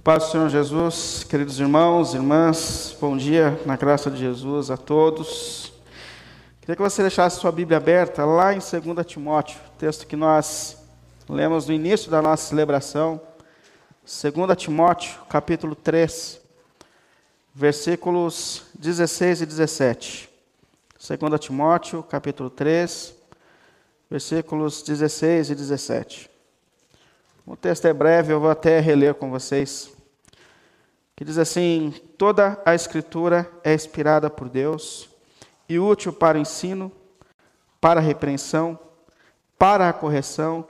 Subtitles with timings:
[0.00, 4.76] A paz do Senhor Jesus, queridos irmãos, irmãs, bom dia na graça de Jesus a
[4.78, 5.74] todos.
[6.58, 10.78] Queria que você deixasse sua Bíblia aberta lá em 2 Timóteo, texto que nós
[11.28, 13.20] lemos no início da nossa celebração.
[14.02, 16.40] 2 Timóteo, capítulo 3,
[17.54, 20.30] versículos 16 e 17.
[20.98, 23.14] 2 Timóteo, capítulo 3,
[24.10, 26.29] versículos 16 e 17.
[27.50, 29.92] O texto é breve, eu vou até reler com vocês.
[31.16, 35.10] Que diz assim: Toda a Escritura é inspirada por Deus
[35.68, 36.92] e útil para o ensino,
[37.80, 38.78] para a repreensão,
[39.58, 40.64] para a correção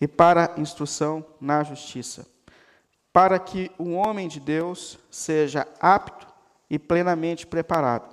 [0.00, 2.26] e para a instrução na justiça,
[3.12, 6.26] para que o homem de Deus seja apto
[6.70, 8.10] e plenamente preparado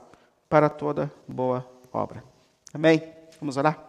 [0.49, 2.21] para toda boa obra.
[2.73, 3.01] Amém?
[3.39, 3.81] Vamos orar?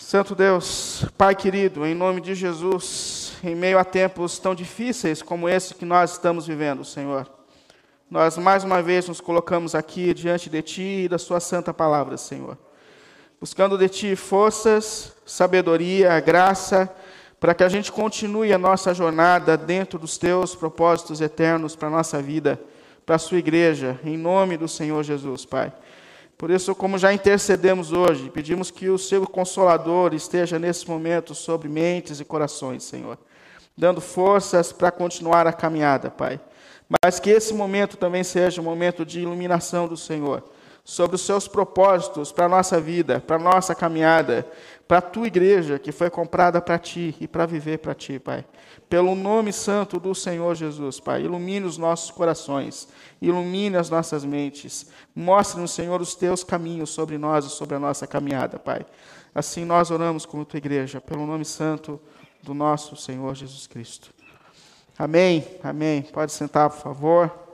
[0.00, 5.48] Santo Deus, Pai querido, em nome de Jesus, em meio a tempos tão difíceis como
[5.48, 7.30] esse que nós estamos vivendo, Senhor,
[8.10, 12.16] nós mais uma vez nos colocamos aqui diante de Ti e da Sua santa palavra,
[12.16, 12.58] Senhor,
[13.38, 16.92] buscando de Ti forças, sabedoria, graça,
[17.38, 21.92] para que a gente continue a nossa jornada dentro dos Teus propósitos eternos para a
[21.92, 22.58] nossa vida,
[23.06, 25.72] para a Sua igreja, em nome do Senhor Jesus, Pai.
[26.40, 31.68] Por isso, como já intercedemos hoje, pedimos que o seu consolador esteja nesse momento sobre
[31.68, 33.18] mentes e corações, Senhor,
[33.76, 36.40] dando forças para continuar a caminhada, Pai.
[37.04, 40.42] Mas que esse momento também seja um momento de iluminação do Senhor,
[40.82, 44.46] sobre os seus propósitos para a nossa vida, para a nossa caminhada,
[44.90, 48.44] para a tua igreja que foi comprada para ti e para viver para ti, Pai.
[48.88, 52.88] Pelo nome santo do Senhor Jesus, Pai, ilumine os nossos corações,
[53.22, 58.04] ilumine as nossas mentes, mostre-nos, Senhor, os teus caminhos sobre nós e sobre a nossa
[58.04, 58.84] caminhada, Pai.
[59.32, 62.00] Assim nós oramos como tua igreja, pelo nome santo
[62.42, 64.12] do nosso Senhor Jesus Cristo.
[64.98, 66.02] Amém, amém.
[66.02, 67.49] Pode sentar, por favor.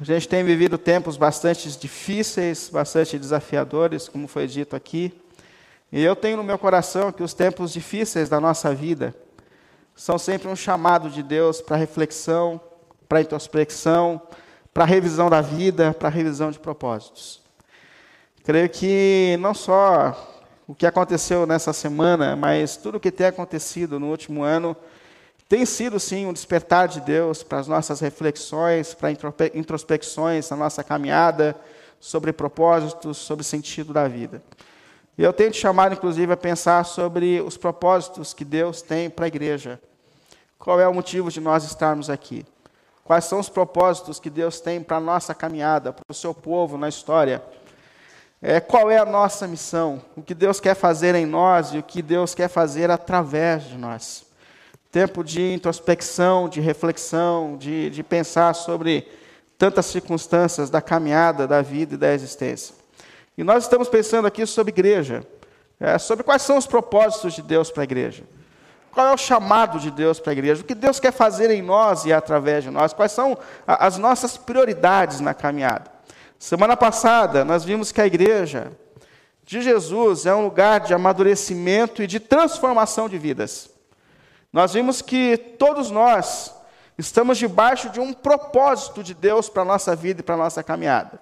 [0.00, 5.14] A gente tem vivido tempos bastante difíceis, bastante desafiadores, como foi dito aqui.
[5.92, 9.14] E eu tenho no meu coração que os tempos difíceis da nossa vida
[9.94, 12.60] são sempre um chamado de Deus para reflexão,
[13.08, 14.20] para introspecção,
[14.72, 17.40] para revisão da vida, para revisão de propósitos.
[18.42, 24.00] Creio que não só o que aconteceu nessa semana, mas tudo o que tem acontecido
[24.00, 24.76] no último ano
[25.48, 29.10] tem sido, sim, um despertar de Deus para as nossas reflexões, para
[29.54, 31.54] introspecções na nossa caminhada
[32.00, 34.42] sobre propósitos, sobre sentido da vida.
[35.16, 39.26] E eu tenho te chamado, inclusive, a pensar sobre os propósitos que Deus tem para
[39.26, 39.80] a igreja.
[40.58, 42.44] Qual é o motivo de nós estarmos aqui?
[43.04, 46.78] Quais são os propósitos que Deus tem para a nossa caminhada, para o seu povo
[46.78, 47.42] na história?
[48.40, 50.02] É, qual é a nossa missão?
[50.16, 53.76] O que Deus quer fazer em nós e o que Deus quer fazer através de
[53.76, 54.24] nós?
[54.94, 59.08] Tempo de introspecção, de reflexão, de, de pensar sobre
[59.58, 62.76] tantas circunstâncias da caminhada, da vida e da existência.
[63.36, 65.26] E nós estamos pensando aqui sobre igreja,
[65.80, 68.22] é, sobre quais são os propósitos de Deus para a igreja.
[68.92, 70.62] Qual é o chamado de Deus para a igreja?
[70.62, 72.92] O que Deus quer fazer em nós e através de nós?
[72.92, 75.90] Quais são as nossas prioridades na caminhada?
[76.38, 78.70] Semana passada, nós vimos que a igreja
[79.44, 83.73] de Jesus é um lugar de amadurecimento e de transformação de vidas.
[84.54, 86.54] Nós vimos que todos nós
[86.96, 90.62] estamos debaixo de um propósito de Deus para a nossa vida e para a nossa
[90.62, 91.18] caminhada.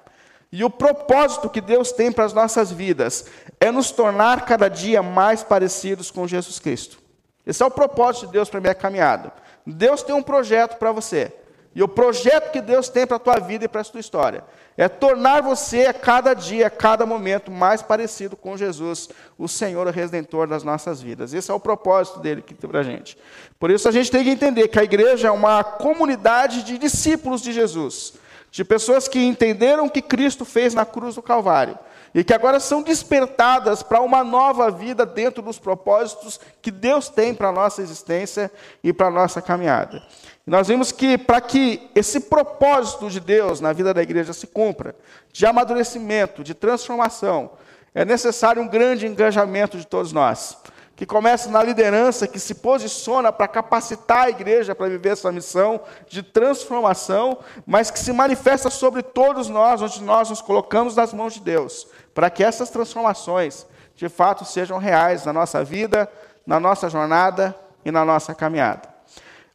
[0.53, 3.25] E o propósito que Deus tem para as nossas vidas
[3.59, 6.99] é nos tornar cada dia mais parecidos com Jesus Cristo.
[7.47, 9.33] Esse é o propósito de Deus para a minha caminhada.
[9.67, 11.35] Deus tem um projeto para você.
[11.75, 14.45] E o projeto que Deus tem para a tua vida e para a tua história
[14.77, 19.87] é tornar você a cada dia, a cada momento mais parecido com Jesus, o Senhor
[19.87, 21.35] o Redentor das nossas vidas.
[21.35, 23.17] Esse é o propósito dele para a gente.
[23.59, 27.43] Por isso a gente tem que entender que a igreja é uma comunidade de discípulos
[27.43, 28.15] de Jesus,
[28.51, 31.79] de pessoas que entenderam o que Cristo fez na cruz do Calvário
[32.15, 37.35] e que agora são despertadas para uma nova vida dentro dos propósitos que Deus tem
[37.35, 38.51] para a nossa existência
[38.85, 40.03] e para a nossa caminhada.
[40.47, 44.97] Nós vimos que para que esse propósito de Deus na vida da igreja se cumpra,
[45.33, 47.53] de amadurecimento, de transformação,
[47.95, 50.59] é necessário um grande engajamento de todos nós,
[50.97, 55.81] que começa na liderança, que se posiciona para capacitar a igreja para viver essa missão
[56.09, 61.35] de transformação, mas que se manifesta sobre todos nós, onde nós nos colocamos nas mãos
[61.35, 66.11] de Deus, para que essas transformações de fato sejam reais na nossa vida,
[66.45, 67.55] na nossa jornada
[67.85, 68.92] e na nossa caminhada.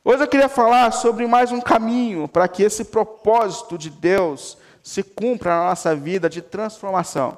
[0.10, 5.04] Hoje eu queria falar sobre mais um caminho para que esse propósito de Deus se
[5.04, 7.38] cumpra na nossa vida de transformação.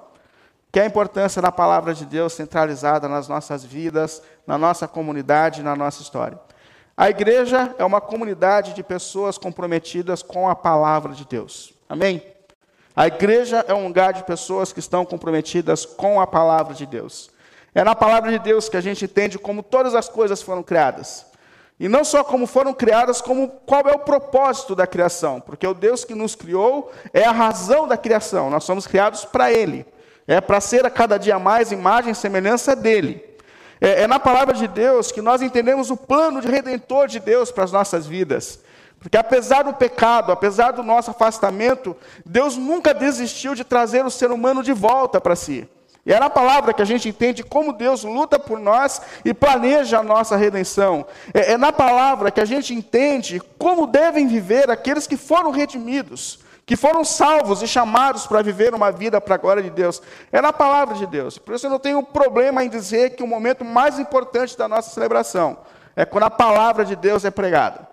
[0.71, 5.63] Que é a importância da palavra de Deus centralizada nas nossas vidas, na nossa comunidade,
[5.63, 6.39] na nossa história.
[6.95, 11.73] A igreja é uma comunidade de pessoas comprometidas com a palavra de Deus.
[11.89, 12.21] Amém?
[12.95, 17.31] A igreja é um lugar de pessoas que estão comprometidas com a palavra de Deus.
[17.73, 21.28] É na palavra de Deus que a gente entende como todas as coisas foram criadas.
[21.79, 25.39] E não só como foram criadas, como qual é o propósito da criação.
[25.39, 28.49] Porque o Deus que nos criou é a razão da criação.
[28.49, 29.85] Nós somos criados para Ele.
[30.27, 33.23] É para ser a cada dia mais imagem e semelhança dele.
[33.79, 37.49] É, é na palavra de Deus que nós entendemos o plano de redentor de Deus
[37.49, 38.59] para as nossas vidas.
[38.99, 41.95] Porque apesar do pecado, apesar do nosso afastamento,
[42.25, 45.67] Deus nunca desistiu de trazer o ser humano de volta para si.
[46.05, 49.99] E é na palavra que a gente entende como Deus luta por nós e planeja
[49.99, 51.05] a nossa redenção.
[51.33, 56.39] É, é na palavra que a gente entende como devem viver aqueles que foram redimidos,
[56.65, 60.01] que foram salvos e chamados para viver uma vida para a glória de Deus.
[60.31, 61.37] É na palavra de Deus.
[61.37, 64.89] Por isso eu não tenho problema em dizer que o momento mais importante da nossa
[64.91, 65.57] celebração
[65.95, 67.88] é quando a palavra de Deus é pregada.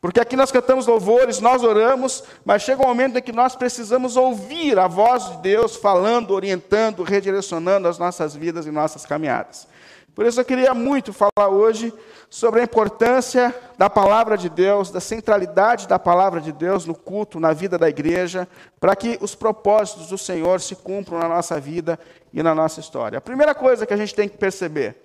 [0.00, 4.16] Porque aqui nós cantamos louvores, nós oramos, mas chega um momento em que nós precisamos
[4.16, 9.68] ouvir a voz de Deus falando, orientando, redirecionando as nossas vidas e nossas caminhadas.
[10.14, 11.92] Por isso eu queria muito falar hoje
[12.28, 17.38] sobre a importância da palavra de Deus, da centralidade da palavra de Deus no culto,
[17.38, 18.48] na vida da igreja,
[18.78, 21.98] para que os propósitos do Senhor se cumpram na nossa vida
[22.32, 23.18] e na nossa história.
[23.18, 24.96] A primeira coisa que a gente tem que perceber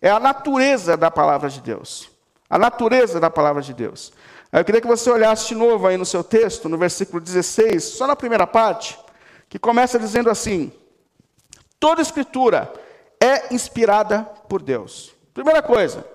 [0.00, 2.10] é a natureza da palavra de Deus.
[2.48, 4.12] A natureza da palavra de Deus.
[4.52, 8.06] Eu queria que você olhasse de novo aí no seu texto, no versículo 16, só
[8.06, 8.98] na primeira parte,
[9.48, 10.70] que começa dizendo assim:
[11.80, 12.70] Toda escritura
[13.18, 15.14] é inspirada por Deus.
[15.32, 16.06] Primeira coisa,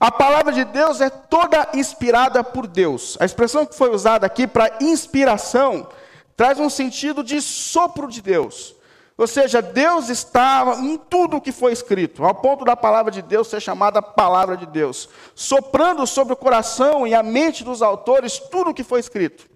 [0.00, 3.18] a palavra de Deus é toda inspirada por Deus.
[3.20, 5.86] A expressão que foi usada aqui para inspiração
[6.36, 8.74] traz um sentido de sopro de Deus.
[9.16, 13.22] Ou seja, Deus estava em tudo o que foi escrito, ao ponto da palavra de
[13.22, 18.38] Deus ser chamada palavra de Deus, soprando sobre o coração e a mente dos autores
[18.38, 19.48] tudo o que foi escrito.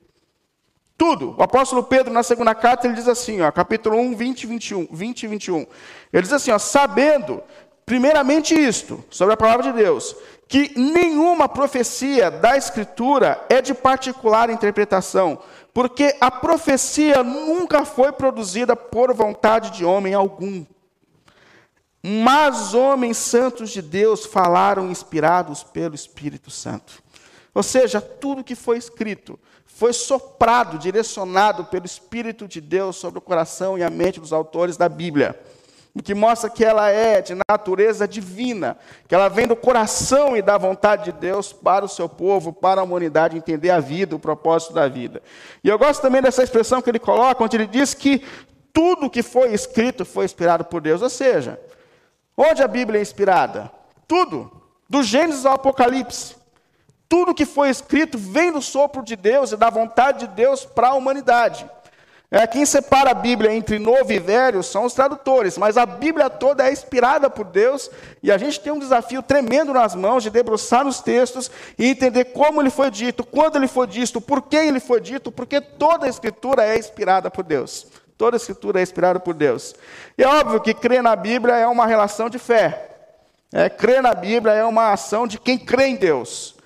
[0.97, 1.35] Tudo.
[1.37, 4.89] O apóstolo Pedro, na segunda carta, ele diz assim, ó, capítulo 1, 20 e 21,
[4.91, 5.67] 20 e 21.
[6.13, 7.43] Ele diz assim, ó, sabendo,
[7.85, 10.17] primeiramente isto, sobre a palavra de Deus,
[10.49, 15.39] que nenhuma profecia da Escritura é de particular interpretação,
[15.79, 20.67] porque a profecia nunca foi produzida por vontade de homem algum.
[22.03, 27.01] Mas homens santos de Deus falaram inspirados pelo Espírito Santo.
[27.55, 33.23] Ou seja, tudo que foi escrito foi soprado, direcionado pelo Espírito de Deus sobre o
[33.23, 35.41] coração e a mente dos autores da Bíblia
[35.95, 38.77] o que mostra que ela é de natureza divina,
[39.07, 42.81] que ela vem do coração e da vontade de Deus para o seu povo, para
[42.81, 45.23] a humanidade entender a vida, o propósito da vida.
[45.63, 48.23] E eu gosto também dessa expressão que ele coloca, onde ele diz que
[48.73, 51.59] tudo que foi escrito foi inspirado por Deus, ou seja,
[52.37, 53.71] onde a Bíblia é inspirada?
[54.07, 54.51] Tudo,
[54.89, 56.37] do Gênesis ao Apocalipse.
[57.09, 60.89] Tudo que foi escrito vem do sopro de Deus e da vontade de Deus para
[60.89, 61.69] a humanidade.
[62.31, 66.29] É, quem separa a Bíblia entre novo e velho são os tradutores, mas a Bíblia
[66.29, 67.91] toda é inspirada por Deus
[68.23, 72.27] e a gente tem um desafio tremendo nas mãos de debruçar nos textos e entender
[72.27, 76.05] como ele foi dito, quando ele foi dito, por que ele foi dito, porque toda
[76.05, 77.87] a Escritura é inspirada por Deus.
[78.19, 79.75] Toda a Escritura é inspirada por Deus.
[80.19, 82.91] E é óbvio que crer na Bíblia é uma relação de fé.
[83.51, 86.58] É, crer na Bíblia é uma ação de quem crê em Deus.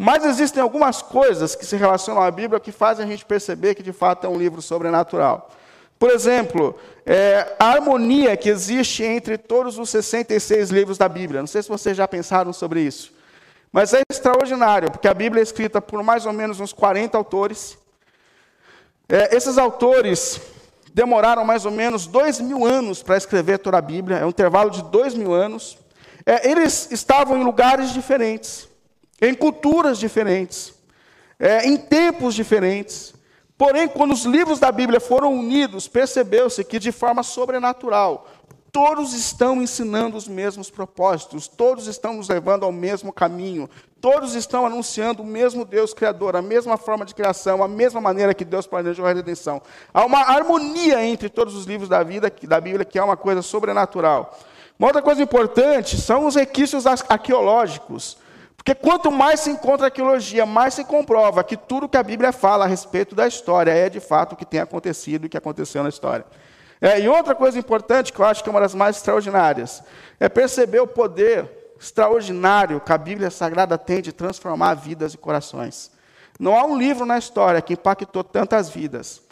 [0.00, 3.82] Mas existem algumas coisas que se relacionam à Bíblia que fazem a gente perceber que
[3.82, 5.50] de fato é um livro sobrenatural.
[5.98, 11.40] Por exemplo, é, a harmonia que existe entre todos os 66 livros da Bíblia.
[11.40, 13.12] Não sei se vocês já pensaram sobre isso.
[13.72, 17.76] Mas é extraordinário, porque a Bíblia é escrita por mais ou menos uns 40 autores.
[19.08, 20.40] É, esses autores
[20.94, 24.70] demoraram mais ou menos dois mil anos para escrever toda a Bíblia, é um intervalo
[24.70, 25.76] de dois mil anos.
[26.24, 28.67] É, eles estavam em lugares diferentes
[29.20, 30.72] em culturas diferentes,
[31.38, 33.14] é, em tempos diferentes.
[33.56, 38.28] Porém, quando os livros da Bíblia foram unidos, percebeu-se que de forma sobrenatural,
[38.70, 43.68] todos estão ensinando os mesmos propósitos, todos estão nos levando ao mesmo caminho,
[44.00, 48.32] todos estão anunciando o mesmo Deus Criador, a mesma forma de criação, a mesma maneira
[48.32, 49.60] que Deus planejou a redenção.
[49.92, 53.42] Há uma harmonia entre todos os livros da, vida, da Bíblia que é uma coisa
[53.42, 54.38] sobrenatural.
[54.78, 58.16] Uma outra coisa importante são os requisitos arqueológicos.
[58.68, 62.66] Porque quanto mais se encontra arqueologia, mais se comprova que tudo que a Bíblia fala
[62.66, 65.88] a respeito da história é de fato o que tem acontecido e que aconteceu na
[65.88, 66.26] história.
[66.78, 69.82] É, e outra coisa importante, que eu acho que é uma das mais extraordinárias,
[70.20, 75.90] é perceber o poder extraordinário que a Bíblia Sagrada tem de transformar vidas e corações.
[76.38, 79.22] Não há um livro na história que impactou tantas vidas,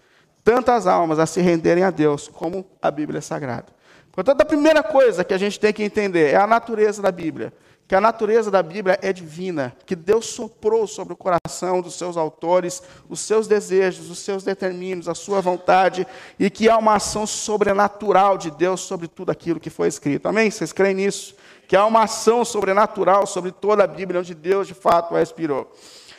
[0.43, 3.67] tantas almas a se renderem a Deus como a Bíblia Sagrada.
[4.13, 7.53] Portanto, a primeira coisa que a gente tem que entender é a natureza da Bíblia
[7.89, 12.17] que a natureza da Bíblia é divina, que Deus soprou sobre o coração dos seus
[12.17, 16.07] autores os seus desejos, os seus determinos, a sua vontade,
[16.39, 20.27] e que há uma ação sobrenatural de Deus sobre tudo aquilo que foi escrito.
[20.27, 20.51] Amém?
[20.51, 21.37] Vocês creem nisso?
[21.69, 25.73] Que há uma ação sobrenatural sobre toda a Bíblia, onde Deus de fato a inspirou.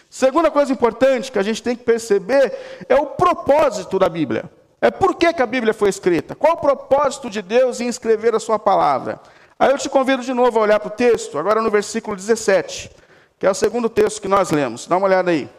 [0.09, 4.49] Segunda coisa importante que a gente tem que perceber é o propósito da Bíblia.
[4.79, 6.33] É por que, que a Bíblia foi escrita?
[6.33, 9.19] Qual o propósito de Deus em escrever a sua palavra?
[9.59, 12.91] Aí eu te convido de novo a olhar para o texto, agora no versículo 17,
[13.39, 14.85] que é o segundo texto que nós lemos.
[14.85, 15.49] Dá uma olhada aí.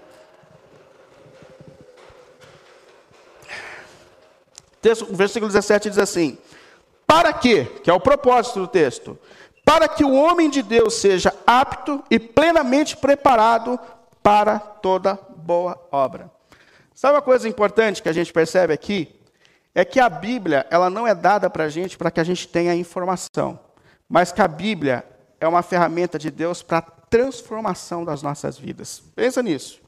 [4.80, 6.38] Texto, versículo 17 diz assim:
[7.04, 7.64] Para quê?
[7.82, 9.18] Que é o propósito do texto.
[9.64, 13.78] Para que o homem de Deus seja apto e plenamente preparado
[14.22, 16.30] para toda boa obra.
[16.94, 19.20] Sabe uma coisa importante que a gente percebe aqui?
[19.74, 22.46] É que a Bíblia, ela não é dada para a gente para que a gente
[22.48, 23.67] tenha informação
[24.08, 25.04] mas que a Bíblia
[25.40, 29.02] é uma ferramenta de Deus para a transformação das nossas vidas.
[29.14, 29.80] Pensa nisso.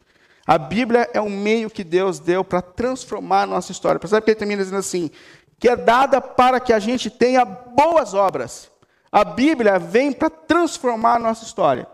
[0.47, 4.01] A Bíblia é um meio que Deus deu para transformar a nossa história.
[4.01, 5.11] Percebe que ele termina dizendo assim:
[5.59, 8.71] que é dada para que a gente tenha boas obras.
[9.13, 11.87] A Bíblia vem para transformar a nossa história.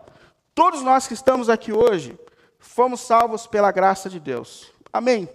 [0.55, 2.17] Todos nós que estamos aqui hoje
[2.57, 4.71] fomos salvos pela graça de Deus.
[4.91, 5.29] Amém?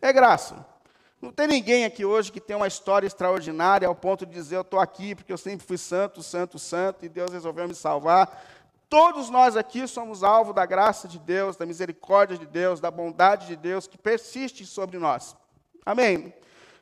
[0.00, 0.66] É graça.
[1.20, 4.60] Não tem ninguém aqui hoje que tem uma história extraordinária ao ponto de dizer eu
[4.60, 8.44] estou aqui porque eu sempre fui santo, santo, santo e Deus resolveu me salvar.
[8.88, 13.48] Todos nós aqui somos alvo da graça de Deus, da misericórdia de Deus, da bondade
[13.48, 15.36] de Deus que persiste sobre nós.
[15.84, 16.32] Amém?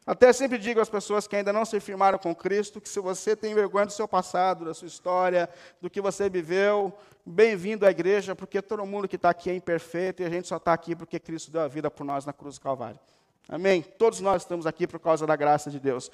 [0.06, 3.34] Até sempre digo às pessoas que ainda não se firmaram com Cristo que se você
[3.34, 5.48] tem vergonha do seu passado, da sua história,
[5.80, 10.22] do que você viveu, bem-vindo à igreja, porque todo mundo que está aqui é imperfeito
[10.22, 12.56] e a gente só está aqui porque Cristo deu a vida por nós na cruz
[12.56, 13.00] do Calvário.
[13.48, 13.82] Amém?
[13.82, 16.10] Todos nós estamos aqui por causa da graça de Deus.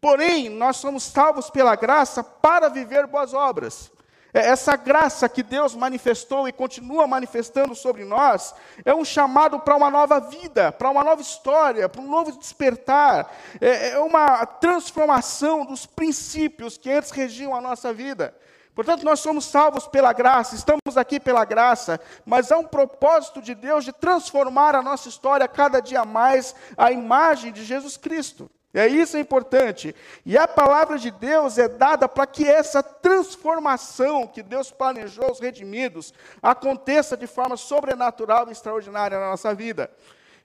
[0.00, 3.90] Porém, nós somos salvos pela graça para viver boas obras.
[4.32, 8.54] É, essa graça que Deus manifestou e continua manifestando sobre nós
[8.84, 13.34] é um chamado para uma nova vida, para uma nova história, para um novo despertar.
[13.60, 18.34] É, é uma transformação dos princípios que antes regiam a nossa vida.
[18.78, 23.52] Portanto, nós somos salvos pela graça, estamos aqui pela graça, mas há um propósito de
[23.52, 28.48] Deus de transformar a nossa história cada dia mais à imagem de Jesus Cristo.
[28.72, 29.92] É isso é importante.
[30.24, 35.40] E a palavra de Deus é dada para que essa transformação que Deus planejou os
[35.40, 39.90] redimidos aconteça de forma sobrenatural e extraordinária na nossa vida.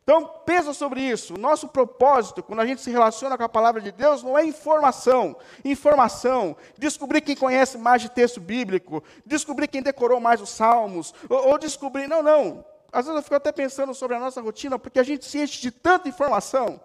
[0.03, 1.35] Então, pensa sobre isso.
[1.35, 4.43] O nosso propósito, quando a gente se relaciona com a palavra de Deus, não é
[4.43, 5.35] informação.
[5.63, 11.49] Informação, descobrir quem conhece mais de texto bíblico, descobrir quem decorou mais os salmos, ou,
[11.49, 12.07] ou descobrir.
[12.07, 12.65] Não, não.
[12.91, 15.61] Às vezes eu fico até pensando sobre a nossa rotina, porque a gente se enche
[15.61, 16.81] de tanta informação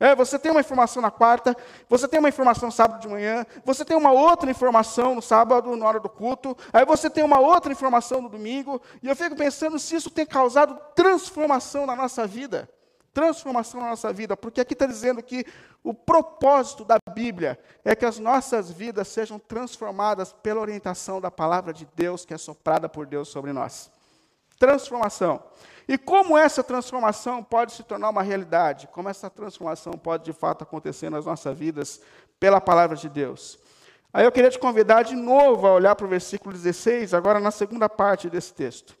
[0.00, 1.56] é, você tem uma informação na quarta,
[1.88, 5.86] você tem uma informação sábado de manhã, você tem uma outra informação no sábado, na
[5.86, 9.78] hora do culto, aí você tem uma outra informação no domingo, e eu fico pensando
[9.78, 12.68] se isso tem causado transformação na nossa vida.
[13.12, 15.44] Transformação na nossa vida, porque aqui está dizendo que
[15.82, 21.72] o propósito da Bíblia é que as nossas vidas sejam transformadas pela orientação da palavra
[21.72, 23.90] de Deus, que é soprada por Deus sobre nós.
[24.58, 25.42] Transformação.
[25.88, 28.86] E como essa transformação pode se tornar uma realidade?
[28.88, 32.02] Como essa transformação pode de fato acontecer nas nossas vidas
[32.38, 33.58] pela palavra de Deus?
[34.12, 37.50] Aí eu queria te convidar de novo a olhar para o versículo 16, agora na
[37.50, 38.94] segunda parte desse texto.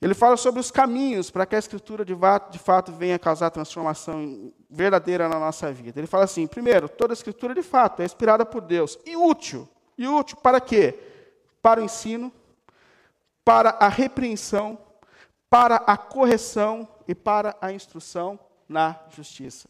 [0.00, 3.50] Ele fala sobre os caminhos para que a Escritura de fato, de fato venha causar
[3.50, 6.00] transformação verdadeira na nossa vida.
[6.00, 9.68] Ele fala assim: primeiro, toda a Escritura de fato é inspirada por Deus e útil.
[9.96, 10.98] E útil para quê?
[11.62, 12.32] Para o ensino,
[13.44, 14.78] para a repreensão,
[15.54, 18.36] para a correção e para a instrução
[18.68, 19.68] na justiça.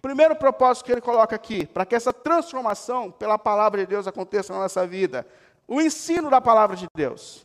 [0.00, 4.52] Primeiro propósito que ele coloca aqui, para que essa transformação pela palavra de Deus aconteça
[4.52, 5.26] na nossa vida,
[5.66, 7.44] o ensino da palavra de Deus.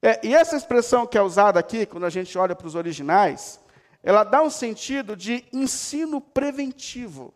[0.00, 3.60] É, e essa expressão que é usada aqui, quando a gente olha para os originais,
[4.02, 7.34] ela dá um sentido de ensino preventivo.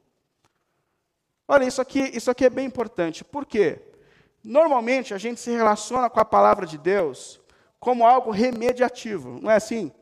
[1.47, 3.23] Olha, isso aqui, isso aqui é bem importante.
[3.23, 3.83] Por quê?
[4.43, 7.44] Normalmente a gente se relaciona com a palavra de Deus
[7.85, 9.39] como algo remediativo.
[9.43, 9.93] Não é assim?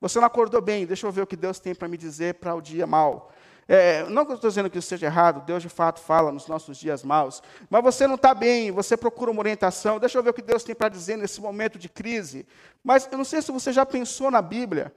[0.00, 2.52] Você não acordou bem, deixa eu ver o que Deus tem para me dizer para
[2.52, 3.32] o dia mal.
[3.68, 6.48] É, não que eu estou dizendo que isso seja errado, Deus de fato fala nos
[6.48, 10.30] nossos dias maus, mas você não está bem, você procura uma orientação, deixa eu ver
[10.30, 12.46] o que Deus tem para dizer nesse momento de crise.
[12.82, 14.92] Mas eu não sei se você já pensou na Bíblia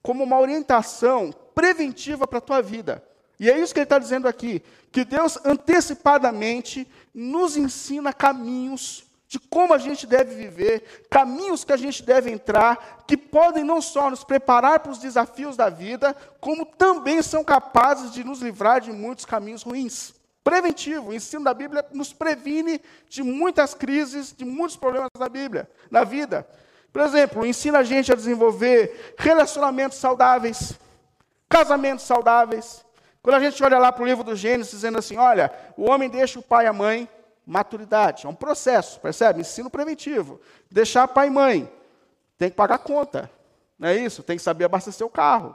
[0.00, 3.02] como uma orientação preventiva para a tua vida.
[3.38, 9.38] E é isso que ele está dizendo aqui, que Deus antecipadamente nos ensina caminhos de
[9.38, 14.10] como a gente deve viver, caminhos que a gente deve entrar, que podem não só
[14.10, 18.90] nos preparar para os desafios da vida, como também são capazes de nos livrar de
[18.90, 20.12] muitos caminhos ruins.
[20.42, 21.10] preventivo.
[21.10, 26.02] O ensino da Bíblia nos previne de muitas crises, de muitos problemas da Bíblia, na
[26.02, 26.44] vida.
[26.92, 30.72] Por exemplo, ensina a gente a desenvolver relacionamentos saudáveis,
[31.48, 32.84] casamentos saudáveis.
[33.22, 36.08] Quando a gente olha lá para o livro do Gênesis, dizendo assim: olha, o homem
[36.08, 37.08] deixa o pai e a mãe,
[37.46, 39.40] maturidade, é um processo, percebe?
[39.40, 40.40] Ensino preventivo.
[40.70, 41.72] Deixar pai e mãe,
[42.38, 43.30] tem que pagar conta,
[43.78, 44.22] não é isso?
[44.22, 45.54] Tem que saber abastecer o carro,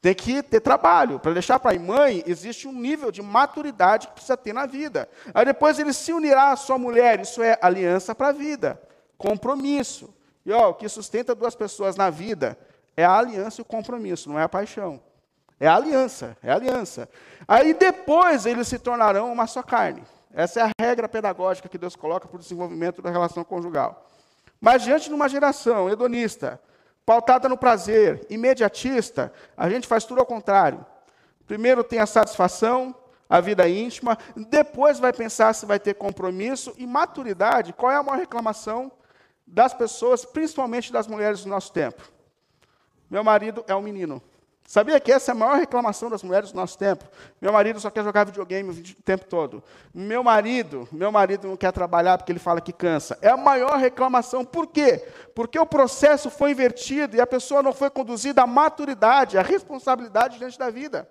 [0.00, 1.18] tem que ter trabalho.
[1.18, 5.08] Para deixar pai e mãe, existe um nível de maturidade que precisa ter na vida.
[5.32, 8.80] Aí depois ele se unirá à sua mulher, isso é aliança para a vida,
[9.16, 10.12] compromisso.
[10.44, 12.58] E ó, o que sustenta duas pessoas na vida
[12.96, 15.00] é a aliança e o compromisso, não é a paixão.
[15.58, 17.08] É a aliança, é a aliança.
[17.46, 20.02] Aí depois eles se tornarão uma só carne.
[20.32, 24.10] Essa é a regra pedagógica que Deus coloca para o desenvolvimento da relação conjugal.
[24.60, 26.60] Mas diante de uma geração hedonista,
[27.04, 30.84] pautada no prazer, imediatista, a gente faz tudo ao contrário.
[31.46, 32.94] Primeiro tem a satisfação,
[33.28, 37.72] a vida íntima, depois vai pensar se vai ter compromisso e maturidade.
[37.72, 38.92] Qual é a maior reclamação
[39.52, 42.02] das pessoas, principalmente das mulheres do nosso tempo.
[43.10, 44.22] Meu marido é um menino.
[44.72, 47.04] Sabia que essa é a maior reclamação das mulheres do nosso tempo?
[47.38, 49.62] Meu marido só quer jogar videogame o tempo todo.
[49.92, 53.18] Meu marido, meu marido não quer trabalhar porque ele fala que cansa.
[53.20, 54.46] É a maior reclamação.
[54.46, 55.06] Por quê?
[55.34, 60.38] Porque o processo foi invertido e a pessoa não foi conduzida à maturidade, à responsabilidade
[60.38, 61.06] diante da vida.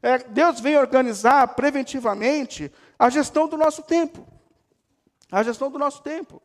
[0.00, 4.24] É, Deus vem organizar preventivamente a gestão do nosso tempo.
[5.28, 6.40] A gestão do nosso tempo.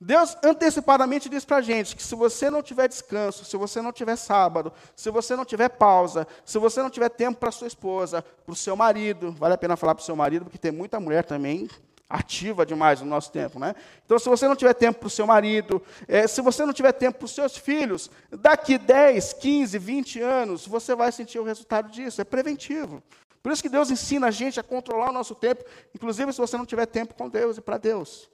[0.00, 3.92] Deus antecipadamente diz para a gente que se você não tiver descanso, se você não
[3.92, 8.22] tiver sábado, se você não tiver pausa, se você não tiver tempo para sua esposa,
[8.22, 11.00] para o seu marido, vale a pena falar para o seu marido, porque tem muita
[11.00, 11.68] mulher também
[12.08, 13.74] ativa demais no nosso tempo, né?
[14.04, 16.92] Então, se você não tiver tempo para o seu marido, é, se você não tiver
[16.92, 21.90] tempo para os seus filhos, daqui 10, 15, 20 anos, você vai sentir o resultado
[21.90, 23.02] disso, é preventivo.
[23.42, 25.64] Por isso que Deus ensina a gente a controlar o nosso tempo,
[25.94, 28.30] inclusive se você não tiver tempo com Deus e para Deus.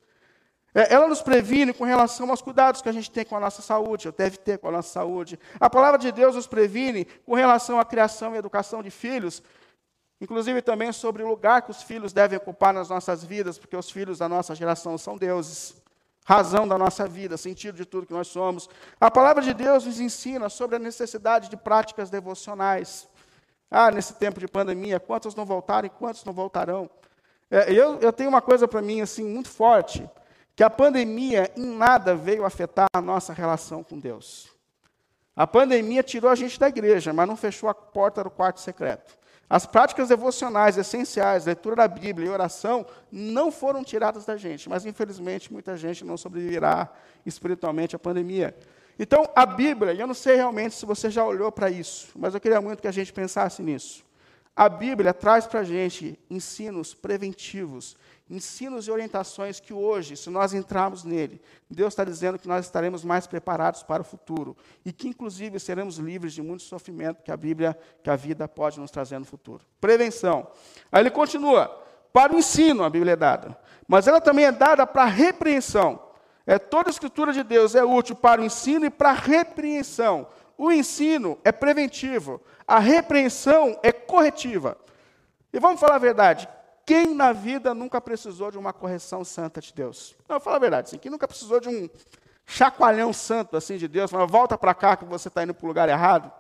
[0.75, 3.63] É, ela nos previne com relação aos cuidados que a gente tem com a nossa
[3.63, 5.39] saúde, ou deve ter com a nossa saúde.
[5.61, 9.41] A palavra de Deus nos previne com relação à criação e educação de filhos,
[10.21, 13.89] inclusive também sobre o lugar que os filhos devem ocupar nas nossas vidas, porque os
[13.89, 15.77] filhos da nossa geração são deuses,
[16.27, 18.69] razão da nossa vida, sentido de tudo que nós somos.
[19.01, 23.07] A palavra de Deus nos ensina sobre a necessidade de práticas devocionais.
[23.71, 26.91] Ah, nesse tempo de pandemia, quantos não voltaram e quantos não voltarão?
[27.49, 30.09] É, eu, eu tenho uma coisa para mim assim muito forte
[30.57, 34.53] que a pandemia em nada veio afetar a nossa relação com Deus.
[35.35, 39.19] A pandemia tirou a gente da igreja, mas não fechou a porta do quarto secreto.
[39.51, 44.87] As práticas devocionais essenciais, leitura da Bíblia e oração, não foram tiradas da gente, mas
[44.87, 46.89] infelizmente muita gente não sobreviverá
[47.27, 48.57] espiritualmente à pandemia.
[48.99, 52.41] Então, a Bíblia, eu não sei realmente se você já olhou para isso, mas eu
[52.41, 54.05] queria muito que a gente pensasse nisso.
[54.57, 57.97] A Bíblia traz para a gente ensinos preventivos
[58.29, 63.05] ensinos e orientações que hoje, se nós entrarmos nele, Deus está dizendo que nós estaremos
[63.05, 67.37] mais preparados para o futuro e que, inclusive, seremos livres de muito sofrimento que a
[67.37, 69.63] Bíblia, que a vida pode nos trazer no futuro.
[69.81, 70.47] Prevenção.
[70.91, 71.69] Aí ele continua:
[72.13, 76.01] para o ensino a Bíblia é dada, mas ela também é dada para a repreensão.
[76.47, 80.27] É, toda a escritura de Deus é útil para o ensino e para a repreensão.
[80.57, 84.79] O ensino é preventivo, a repreensão é corretiva.
[85.53, 86.49] E vamos falar a verdade:
[86.87, 90.17] quem na vida nunca precisou de uma correção santa de Deus?
[90.29, 90.99] Não, fala a verdade, sim.
[90.99, 91.89] Quem nunca precisou de um
[92.47, 94.11] chacoalhão santo assim de Deus?
[94.11, 96.31] Fala, volta para cá que você está indo para o lugar errado.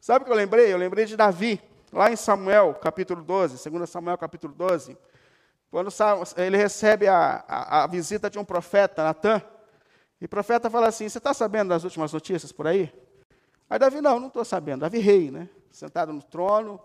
[0.00, 0.72] Sabe o que eu lembrei?
[0.72, 1.60] Eu lembrei de Davi,
[1.92, 4.96] lá em Samuel, capítulo 12, 2 Samuel, capítulo 12.
[5.70, 5.90] Quando
[6.36, 9.42] ele recebe a, a, a visita de um profeta, Natan,
[10.20, 12.92] e o profeta fala assim: Você está sabendo das últimas notícias por aí?
[13.68, 14.80] Aí Davi, não, não estou sabendo.
[14.80, 15.48] Davi, rei, né?
[15.70, 16.80] Sentado no trono,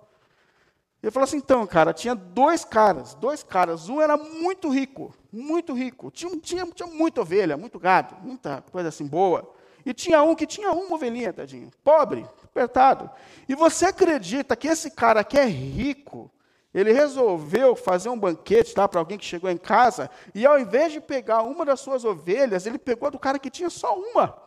[1.01, 3.89] ele falou assim, então, cara, tinha dois caras, dois caras.
[3.89, 6.11] Um era muito rico, muito rico.
[6.11, 9.51] Tinha, tinha, tinha muita ovelha, muito gado, muita coisa assim boa.
[9.83, 13.09] E tinha um que tinha uma ovelhinha, tadinho, pobre, apertado.
[13.49, 16.31] E você acredita que esse cara que é rico,
[16.71, 20.93] ele resolveu fazer um banquete tá, para alguém que chegou em casa, e ao invés
[20.93, 24.37] de pegar uma das suas ovelhas, ele pegou a do cara que tinha só uma.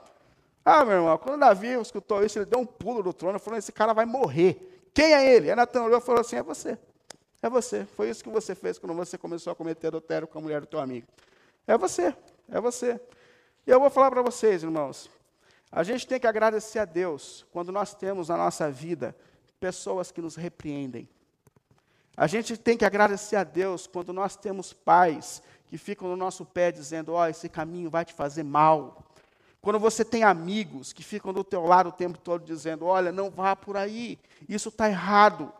[0.64, 3.72] Ah, meu irmão, quando Davi escutou isso, ele deu um pulo do trono falou: esse
[3.72, 4.70] cara vai morrer.
[4.94, 5.50] Quem é ele?
[5.50, 6.78] Aí Natan olhou e falou assim: É você.
[7.42, 7.84] É você.
[7.84, 10.66] Foi isso que você fez quando você começou a cometer adultério com a mulher do
[10.66, 11.06] teu amigo.
[11.66, 12.14] É você.
[12.48, 13.00] É você.
[13.66, 15.10] E eu vou falar para vocês, irmãos.
[15.70, 19.14] A gente tem que agradecer a Deus quando nós temos na nossa vida
[19.58, 21.08] pessoas que nos repreendem.
[22.16, 26.46] A gente tem que agradecer a Deus quando nós temos pais que ficam no nosso
[26.46, 29.03] pé dizendo: Ó, oh, esse caminho vai te fazer mal.
[29.64, 33.30] Quando você tem amigos que ficam do teu lado o tempo todo dizendo, olha, não
[33.30, 35.50] vá por aí, isso está errado.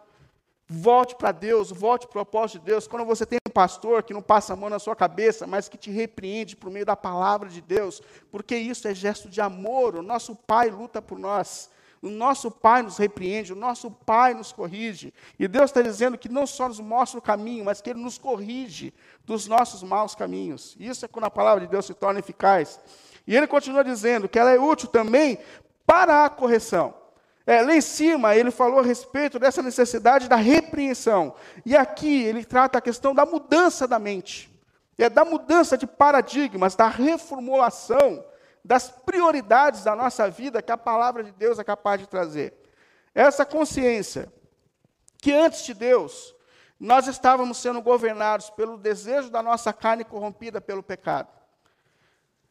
[0.69, 2.87] Volte para Deus, volte para o propósito de Deus.
[2.87, 5.79] Quando você tem um pastor que não passa a mão na sua cabeça, mas que
[5.79, 9.97] te repreende por meio da palavra de Deus, porque isso é gesto de amor.
[9.97, 11.71] O nosso Pai luta por nós.
[12.03, 15.15] O nosso Pai nos repreende, o nosso Pai nos corrige.
[15.39, 18.19] E Deus está dizendo que não só nos mostra o caminho, mas que Ele nos
[18.19, 18.93] corrige
[19.25, 20.77] dos nossos maus caminhos.
[20.79, 22.79] Isso é quando a palavra de Deus se torna eficaz.
[23.27, 25.39] E Ele continua dizendo que ela é útil também
[25.87, 26.95] para a correção.
[27.47, 31.35] É, lá em cima, ele falou a respeito dessa necessidade da repreensão.
[31.65, 34.51] E aqui, ele trata a questão da mudança da mente.
[34.97, 38.25] É da mudança de paradigmas, da reformulação
[38.65, 42.55] das prioridades da nossa vida que a palavra de Deus é capaz de trazer.
[43.15, 44.33] Essa consciência
[45.19, 46.35] que antes de Deus,
[46.81, 51.29] nós estávamos sendo governados pelo desejo da nossa carne corrompida pelo pecado.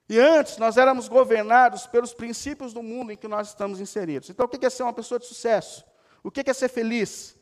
[0.10, 4.30] E antes nós éramos governados pelos princípios do mundo em que nós estamos inseridos.
[4.30, 5.84] Então, o que é ser uma pessoa de sucesso?
[6.22, 7.38] O que é ser feliz?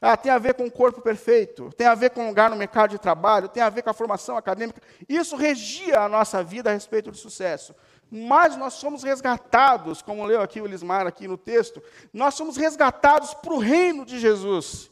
[0.00, 2.56] Ah, tem a ver com o corpo perfeito, tem a ver com o lugar no
[2.56, 4.80] mercado de trabalho, tem a ver com a formação acadêmica.
[5.06, 7.74] Isso regia a nossa vida a respeito do sucesso.
[8.10, 13.34] Mas nós somos resgatados, como leu aqui o Lismar aqui no texto, nós somos resgatados
[13.34, 14.89] para o reino de Jesus.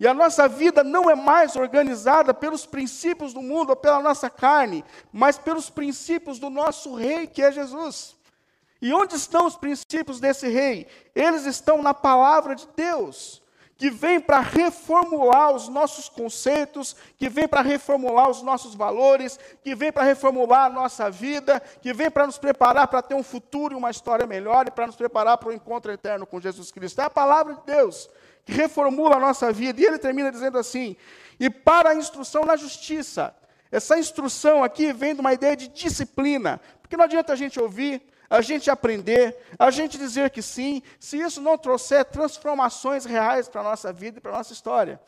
[0.00, 4.30] E a nossa vida não é mais organizada pelos princípios do mundo ou pela nossa
[4.30, 4.82] carne,
[5.12, 8.16] mas pelos princípios do nosso rei, que é Jesus.
[8.80, 10.86] E onde estão os princípios desse rei?
[11.14, 13.42] Eles estão na palavra de Deus,
[13.76, 19.74] que vem para reformular os nossos conceitos, que vem para reformular os nossos valores, que
[19.74, 23.74] vem para reformular a nossa vida, que vem para nos preparar para ter um futuro
[23.74, 27.02] e uma história melhor e para nos preparar para o encontro eterno com Jesus Cristo.
[27.02, 28.08] É a palavra de Deus
[28.44, 29.80] que reformula a nossa vida.
[29.80, 30.96] E ele termina dizendo assim:
[31.38, 33.34] e para a instrução na justiça.
[33.72, 38.02] Essa instrução aqui vem de uma ideia de disciplina, porque não adianta a gente ouvir,
[38.28, 43.60] a gente aprender, a gente dizer que sim, se isso não trouxer transformações reais para
[43.60, 45.00] a nossa vida e para a nossa história.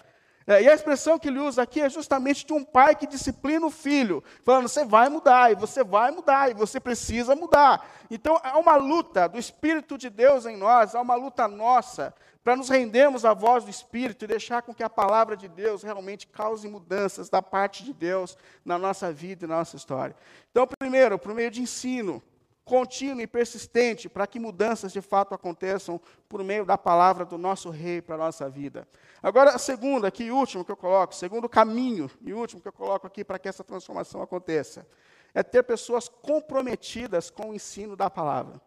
[0.47, 3.65] É, e a expressão que ele usa aqui é justamente de um pai que disciplina
[3.67, 7.89] o filho, falando: você vai mudar, e você vai mudar, e você precisa mudar.
[8.11, 12.57] Então, há uma luta do Espírito de Deus em nós, há uma luta nossa para
[12.57, 16.27] nos rendermos à voz do Espírito e deixar com que a palavra de Deus realmente
[16.27, 20.17] cause mudanças da parte de Deus na nossa vida e na nossa história.
[20.51, 22.23] Então, primeiro, por meio de ensino
[22.65, 27.71] contínuo e persistente, para que mudanças de fato aconteçam por meio da palavra do nosso
[27.71, 28.87] Rei para a nossa vida.
[29.23, 33.07] Agora, a segunda, aqui, último que eu coloco, segundo caminho e último que eu coloco
[33.07, 34.87] aqui para que essa transformação aconteça,
[35.35, 38.61] é ter pessoas comprometidas com o ensino da palavra.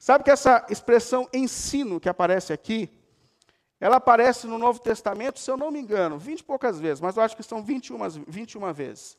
[0.00, 2.90] Sabe que essa expressão ensino que aparece aqui,
[3.78, 7.18] ela aparece no Novo Testamento, se eu não me engano, 20 e poucas vezes, mas
[7.18, 9.18] eu acho que são 21, 21 vezes.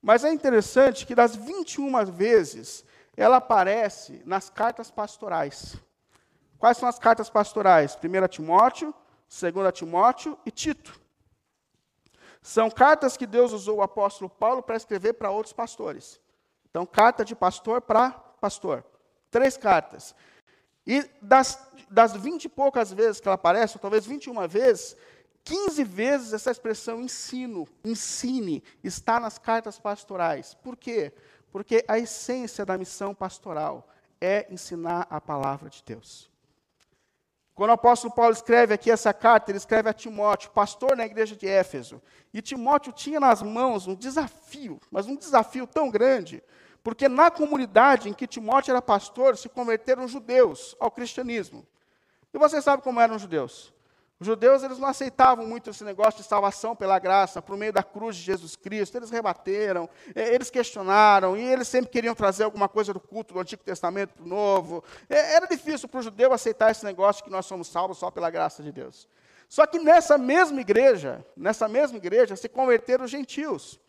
[0.00, 2.82] Mas é interessante que das 21 vezes,
[3.14, 5.76] ela aparece nas cartas pastorais.
[6.58, 7.94] Quais são as cartas pastorais?
[7.94, 8.94] 1 Timóteo,
[9.28, 10.98] 2 Timóteo e Tito.
[12.40, 16.18] São cartas que Deus usou o apóstolo Paulo para escrever para outros pastores.
[16.70, 18.82] Então, carta de pastor para pastor.
[19.32, 20.14] Três cartas.
[20.86, 21.58] E das,
[21.90, 24.94] das 20 e poucas vezes que ela aparece, ou talvez 21 vezes,
[25.42, 30.54] 15 vezes essa expressão ensino, ensine, está nas cartas pastorais.
[30.54, 31.12] Por quê?
[31.50, 33.88] Porque a essência da missão pastoral
[34.20, 36.30] é ensinar a palavra de Deus.
[37.54, 41.34] Quando o apóstolo Paulo escreve aqui essa carta, ele escreve a Timóteo, pastor na igreja
[41.34, 42.02] de Éfeso.
[42.32, 46.42] E Timóteo tinha nas mãos um desafio, mas um desafio tão grande,
[46.82, 51.66] porque na comunidade em que Timóteo era pastor, se converteram judeus ao cristianismo.
[52.34, 53.72] E você sabe como eram os judeus?
[54.18, 57.82] Os judeus eles não aceitavam muito esse negócio de salvação pela graça, por meio da
[57.82, 58.96] cruz de Jesus Cristo.
[58.96, 63.64] Eles rebateram, eles questionaram, e eles sempre queriam trazer alguma coisa do culto do Antigo
[63.64, 64.84] Testamento para o Novo.
[65.08, 68.62] Era difícil para o judeu aceitar esse negócio que nós somos salvos só pela graça
[68.62, 69.08] de Deus.
[69.48, 73.80] Só que nessa mesma igreja, nessa mesma igreja, se converteram os gentios.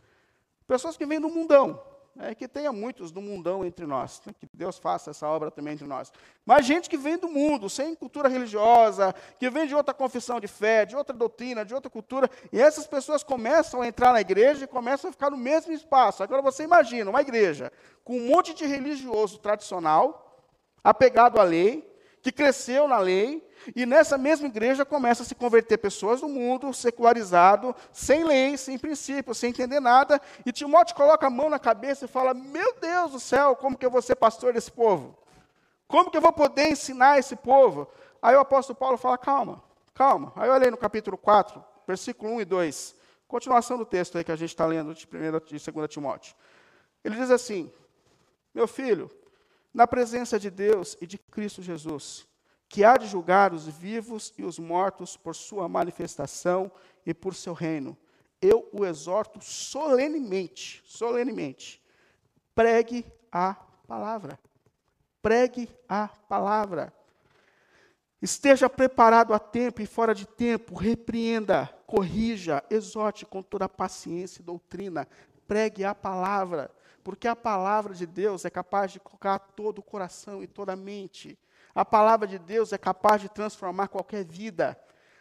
[0.65, 1.79] Pessoas que vêm do mundão,
[2.19, 4.33] é que tenha muitos do mundão entre nós, né?
[4.39, 6.11] que Deus faça essa obra também entre nós.
[6.45, 10.47] Mas gente que vem do mundo, sem cultura religiosa, que vem de outra confissão de
[10.47, 14.65] fé, de outra doutrina, de outra cultura, e essas pessoas começam a entrar na igreja
[14.65, 16.21] e começam a ficar no mesmo espaço.
[16.21, 17.71] Agora você imagina uma igreja
[18.03, 20.37] com um monte de religioso tradicional,
[20.83, 21.92] apegado à lei,
[22.23, 26.73] que cresceu na lei, e nessa mesma igreja começa a se converter pessoas do mundo,
[26.73, 30.21] secularizado, sem lei, sem princípio, sem entender nada.
[30.45, 33.85] E Timóteo coloca a mão na cabeça e fala: Meu Deus do céu, como que
[33.85, 35.17] eu vou ser pastor desse povo?
[35.85, 37.89] Como que eu vou poder ensinar esse povo?
[38.21, 39.61] Aí o apóstolo Paulo fala: Calma,
[39.93, 40.31] calma.
[40.37, 42.95] Aí eu olhei no capítulo 4, versículo 1 e 2.
[43.27, 46.35] Continuação do texto aí que a gente está lendo de 1 e 2 Timóteo.
[47.03, 47.69] Ele diz assim:
[48.53, 49.11] Meu filho,
[49.73, 52.27] na presença de Deus e de Cristo Jesus,
[52.69, 56.71] que há de julgar os vivos e os mortos por sua manifestação
[57.05, 57.97] e por seu reino.
[58.41, 61.81] Eu o exorto solenemente, solenemente,
[62.53, 63.55] pregue a
[63.87, 64.39] palavra.
[65.21, 66.93] Pregue a palavra.
[68.21, 74.45] Esteja preparado a tempo e fora de tempo, repreenda, corrija, exorte com toda paciência e
[74.45, 75.07] doutrina.
[75.47, 76.71] Pregue a palavra,
[77.03, 80.75] porque a palavra de Deus é capaz de colocar todo o coração e toda a
[80.75, 81.37] mente.
[81.75, 84.77] A palavra de Deus é capaz de transformar qualquer vida.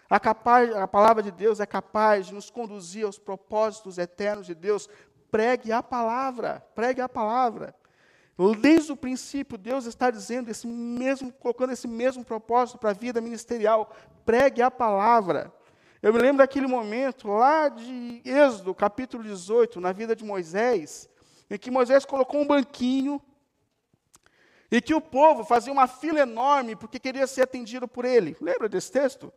[0.08, 4.54] A, capaz, a palavra de Deus é capaz de nos conduzir aos propósitos eternos de
[4.54, 4.88] Deus.
[5.30, 7.74] Pregue a palavra, pregue a palavra.
[8.60, 13.20] Desde o princípio, Deus está dizendo esse mesmo, colocando esse mesmo propósito para a vida
[13.20, 13.94] ministerial.
[14.24, 15.52] Pregue a palavra.
[16.02, 21.08] Eu me lembro daquele momento lá de Êxodo, capítulo 18, na vida de Moisés,
[21.52, 23.20] em que Moisés colocou um banquinho
[24.70, 28.34] e que o povo fazia uma fila enorme porque queria ser atendido por ele.
[28.40, 29.30] Lembra desse texto?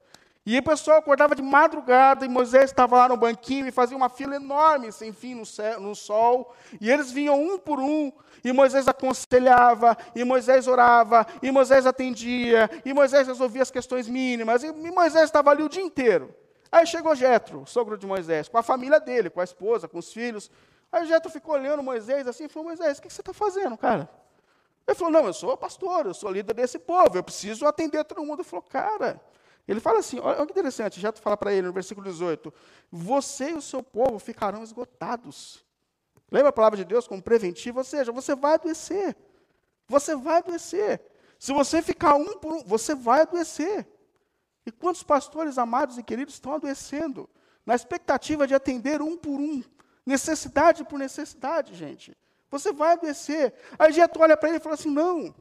[0.45, 4.07] E o pessoal acordava de madrugada e Moisés estava lá no banquinho e fazia uma
[4.07, 6.55] fila enorme, sem fim, no, céu, no sol.
[6.79, 12.69] E eles vinham um por um, e Moisés aconselhava, e Moisés orava, e Moisés atendia,
[12.85, 16.33] e Moisés resolvia as questões mínimas, e Moisés estava ali o dia inteiro.
[16.71, 20.13] Aí chegou Jetro, sogro de Moisés, com a família dele, com a esposa, com os
[20.13, 20.51] filhos.
[20.91, 24.09] Aí Jetro ficou olhando Moisés assim e falou: Moisés, o que você está fazendo, cara?
[24.87, 28.23] Ele falou: Não, eu sou pastor, eu sou líder desse povo, eu preciso atender todo
[28.23, 28.41] mundo.
[28.41, 29.21] Ele falou: Cara,
[29.67, 32.53] ele fala assim: olha que interessante, tu fala para ele no versículo 18:
[32.91, 35.65] Você e o seu povo ficarão esgotados.
[36.31, 37.79] Lembra a palavra de Deus como preventivo?
[37.79, 39.15] Ou seja, você vai adoecer.
[39.87, 41.01] Você vai adoecer.
[41.39, 43.87] Se você ficar um por um, você vai adoecer.
[44.65, 47.29] E quantos pastores amados e queridos estão adoecendo?
[47.65, 49.63] Na expectativa de atender um por um.
[50.05, 52.15] Necessidade por necessidade, gente.
[52.51, 53.53] Você vai adoecer.
[53.77, 55.33] Aí Jeto olha para ele e fala assim: não,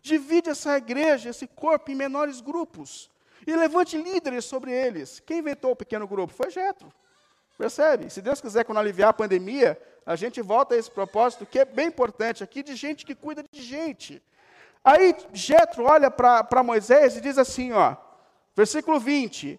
[0.00, 3.10] divide essa igreja, esse corpo, em menores grupos.
[3.46, 5.20] E levante líderes sobre eles.
[5.20, 6.32] Quem inventou o pequeno grupo?
[6.32, 6.92] Foi Jetro.
[7.58, 8.10] Percebe?
[8.10, 11.64] Se Deus quiser, quando aliviar a pandemia, a gente volta a esse propósito que é
[11.64, 14.22] bem importante aqui, de gente que cuida de gente.
[14.84, 17.96] Aí Jetro olha para Moisés e diz assim, ó,
[18.54, 19.58] versículo 20: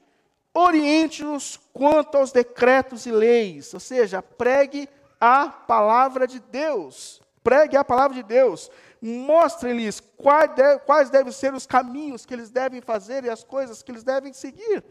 [0.60, 4.90] Oriente-nos quanto aos decretos e leis, ou seja, pregue
[5.22, 7.22] a palavra de Deus.
[7.44, 8.72] Pregue a palavra de Deus.
[9.00, 14.04] Mostre-lhes quais devem ser os caminhos que eles devem fazer e as coisas que eles
[14.04, 14.84] devem seguir.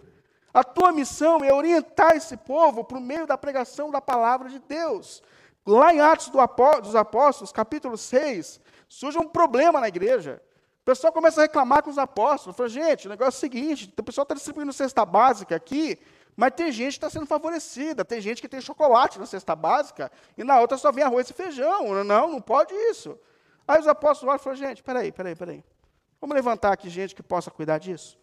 [0.55, 5.20] A tua missão é orientar esse povo por meio da pregação da palavra de Deus.
[5.66, 10.40] Lá em Atos dos Apóstolos, capítulo 6, surge um problema na igreja.
[10.87, 12.57] Pessoal começa a reclamar com os apóstolos.
[12.57, 15.99] Fala, gente, o negócio é o seguinte: o pessoal está distribuindo cesta básica aqui,
[16.37, 20.12] mas tem gente que está sendo favorecida, tem gente que tem chocolate na cesta básica
[20.38, 22.05] e na outra só vem arroz e feijão.
[22.05, 23.18] Não, não pode isso.
[23.66, 25.64] Aí os apóstolos olham e falam, gente, peraí, peraí, peraí.
[26.20, 28.16] Vamos levantar aqui gente que possa cuidar disso?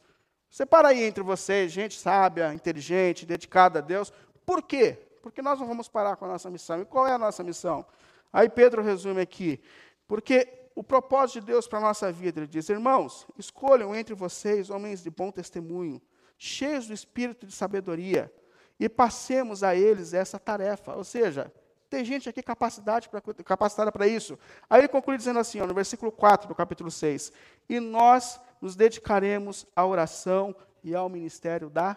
[0.50, 4.14] Separa aí entre vocês, gente sábia, inteligente, dedicada a Deus.
[4.46, 4.98] Por quê?
[5.22, 6.82] Porque nós não vamos parar com a nossa missão.
[6.82, 7.86] E qual é a nossa missão?
[8.32, 9.62] Aí Pedro resume aqui.
[10.08, 14.70] Porque o propósito de Deus para a nossa vida, ele diz, irmãos, escolham entre vocês
[14.70, 16.02] homens de bom testemunho,
[16.38, 18.34] cheios do espírito de sabedoria,
[18.80, 20.96] e passemos a eles essa tarefa.
[20.96, 21.52] Ou seja,
[21.90, 24.38] tem gente aqui capacidade pra, capacitada para isso.
[24.68, 27.32] Aí ele conclui dizendo assim, ó, no versículo 4 do capítulo 6:
[27.70, 31.96] E nós nos dedicaremos à oração e ao ministério da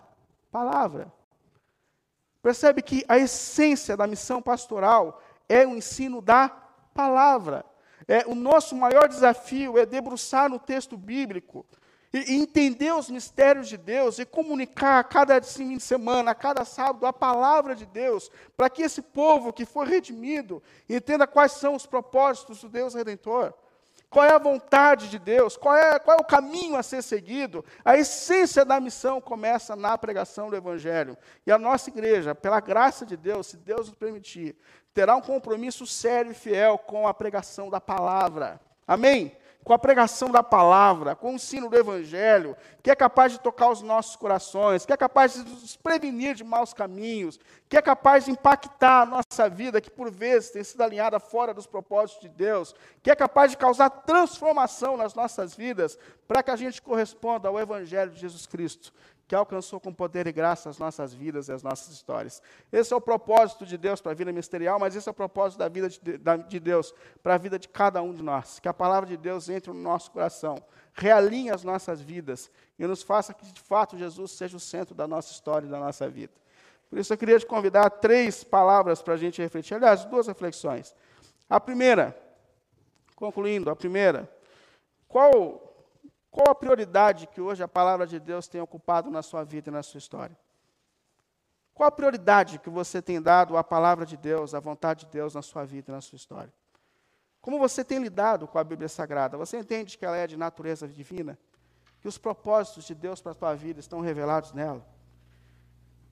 [0.53, 1.11] palavra.
[2.43, 6.51] Percebe que a essência da missão pastoral é o ensino da
[6.95, 7.65] palavra.
[8.09, 11.67] É, o nosso maior desafio é debruçar no texto bíblico
[12.13, 16.65] e, entender os mistérios de Deus e comunicar a cada fim de semana, a cada
[16.65, 21.75] sábado, a palavra de Deus, para que esse povo que foi redimido entenda quais são
[21.75, 23.53] os propósitos do Deus Redentor.
[24.09, 25.57] Qual é a vontade de Deus?
[25.57, 27.65] Qual é, qual é o caminho a ser seguido?
[27.85, 31.19] A essência da missão começa na pregação do Evangelho.
[31.45, 34.57] E a nossa igreja, pela graça de Deus, se Deus nos permitir,
[34.97, 38.59] terá um compromisso sério e fiel com a pregação da palavra.
[38.89, 39.37] Amém?
[39.63, 43.69] com a pregação da palavra, com o ensino do evangelho, que é capaz de tocar
[43.69, 48.27] os nossos corações, que é capaz de nos prevenir de maus caminhos, que é capaz
[48.27, 52.29] de impactar a nossa vida, que por vezes tem sido alinhada fora dos propósitos de
[52.29, 57.49] Deus, que é capaz de causar transformação nas nossas vidas, para que a gente corresponda
[57.49, 58.93] ao evangelho de Jesus Cristo
[59.27, 62.41] que alcançou com poder e graça as nossas vidas e as nossas histórias.
[62.73, 65.59] Esse é o propósito de Deus para a vida ministerial, mas esse é o propósito
[65.59, 65.99] da vida de,
[66.49, 68.61] de Deus para a vida de cada um de nós.
[68.61, 70.63] Que a palavra de Deus entre no nosso coração,
[70.95, 75.09] realinhe as nossas vidas e nos faça que, de fato, Jesus seja o centro da
[75.09, 76.33] nossa história e da nossa vida.
[76.89, 79.75] Por isso, eu queria te convidar a três palavras para a gente refletir.
[79.75, 80.95] Aliás, duas reflexões.
[81.51, 82.17] A primeira,
[83.17, 84.31] concluindo, a primeira,
[85.09, 85.76] qual
[86.37, 89.73] Qual a prioridade que hoje a palavra de Deus tem ocupado na sua vida e
[89.73, 90.37] na sua história?
[91.73, 95.35] Qual a prioridade que você tem dado à palavra de Deus, à vontade de Deus
[95.35, 96.53] na sua vida e na sua história?
[97.41, 99.39] Como você tem lidado com a Bíblia Sagrada?
[99.39, 101.39] Você entende que ela é de natureza divina?
[102.03, 104.87] Que os propósitos de Deus para a sua vida estão revelados nela?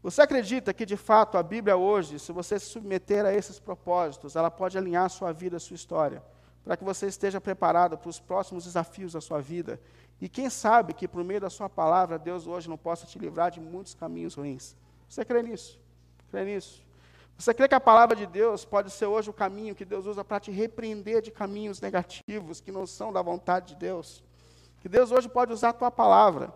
[0.03, 4.37] Você acredita que, de fato, a Bíblia hoje, se você se submeter a esses propósitos,
[4.37, 6.23] ela pode alinhar a sua vida, a sua história,
[6.65, 9.79] para que você esteja preparado para os próximos desafios da sua vida
[10.21, 13.51] e quem sabe que por meio da sua palavra, Deus hoje não possa te livrar
[13.51, 14.77] de muitos caminhos ruins.
[15.09, 15.81] Você crê nisso?
[16.31, 16.83] Crê nisso?
[17.37, 20.25] Você crê que a palavra de Deus pode ser hoje o caminho que Deus usa
[20.25, 24.23] para te repreender de caminhos negativos que não são da vontade de Deus?
[24.81, 26.55] Que Deus hoje pode usar a tua palavra.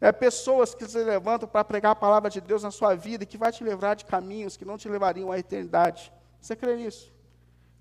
[0.00, 3.26] É, pessoas que se levantam para pregar a palavra de Deus na sua vida e
[3.26, 6.12] que vai te livrar de caminhos que não te levariam à eternidade.
[6.40, 7.12] Você crê nisso?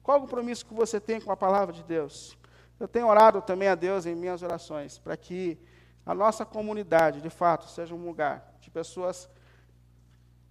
[0.10, 2.36] Qual o compromisso que você tem com a palavra de Deus?
[2.80, 5.56] Eu tenho orado também a Deus em minhas orações, para que
[6.04, 9.30] a nossa comunidade, de fato, seja um lugar de pessoas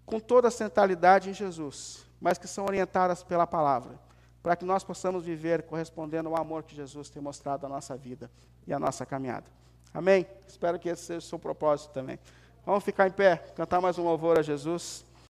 [0.06, 3.98] com toda a centralidade em Jesus, mas que são orientadas pela palavra,
[4.44, 8.30] para que nós possamos viver correspondendo ao amor que Jesus tem mostrado à nossa vida
[8.64, 9.50] e à nossa caminhada.
[9.92, 10.24] Amém?
[10.46, 12.20] Espero que esse seja o seu propósito também.
[12.64, 15.04] Vamos ficar em pé, cantar mais um louvor a Jesus.